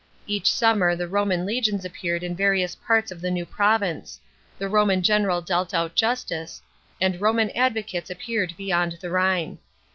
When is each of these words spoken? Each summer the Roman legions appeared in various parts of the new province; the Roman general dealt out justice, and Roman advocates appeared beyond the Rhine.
Each 0.25 0.49
summer 0.51 0.95
the 0.95 1.07
Roman 1.07 1.45
legions 1.45 1.85
appeared 1.85 2.23
in 2.23 2.35
various 2.35 2.73
parts 2.73 3.11
of 3.11 3.21
the 3.21 3.29
new 3.29 3.45
province; 3.45 4.19
the 4.57 4.67
Roman 4.67 5.03
general 5.03 5.41
dealt 5.43 5.75
out 5.75 5.93
justice, 5.93 6.59
and 6.99 7.21
Roman 7.21 7.51
advocates 7.51 8.09
appeared 8.09 8.57
beyond 8.57 8.93
the 8.93 9.11
Rhine. 9.11 9.59